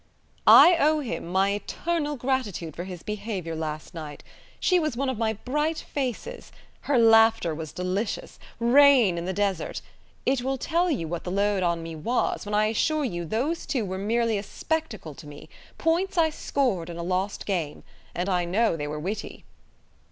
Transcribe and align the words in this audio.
"I 0.47 0.77
owe 0.79 0.99
him 1.01 1.27
my 1.27 1.51
eternal 1.51 2.15
gratitude 2.15 2.75
for 2.75 2.85
his 2.85 3.03
behaviour 3.03 3.55
last 3.55 3.93
night. 3.93 4.23
She 4.59 4.79
was 4.79 4.97
one 4.97 5.09
of 5.09 5.19
my 5.19 5.33
bright 5.33 5.77
faces. 5.77 6.51
Her 6.79 6.97
laughter 6.97 7.53
was 7.53 7.71
delicious; 7.71 8.39
rain 8.59 9.19
in 9.19 9.25
the 9.25 9.31
desert! 9.31 9.79
It 10.25 10.41
will 10.41 10.57
tell 10.57 10.89
you 10.89 11.07
what 11.07 11.23
the 11.23 11.29
load 11.29 11.61
on 11.61 11.83
me 11.83 11.95
was, 11.95 12.47
when 12.47 12.55
I 12.55 12.65
assure 12.65 13.05
you 13.05 13.25
those 13.25 13.67
two 13.67 13.85
were 13.85 13.99
merely 13.99 14.39
a 14.39 14.41
spectacle 14.43 15.13
to 15.13 15.27
me 15.27 15.49
points 15.77 16.17
I 16.17 16.31
scored 16.31 16.89
in 16.89 16.97
a 16.97 17.03
lost 17.03 17.45
game. 17.45 17.83
And 18.15 18.27
I 18.27 18.43
know 18.43 18.75
they 18.75 18.87
were 18.87 18.99
witty." 18.99 19.45